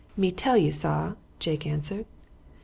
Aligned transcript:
"Me 0.17 0.31
tell 0.31 0.57
you, 0.57 0.71
sar," 0.71 1.15
Jake 1.37 1.67
answered. 1.67 2.07